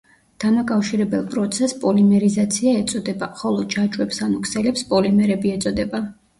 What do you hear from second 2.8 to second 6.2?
ეწოდება, ხოლო ჯაჭვებს ანუ ქსელებს პოლიმერები ეწოდება.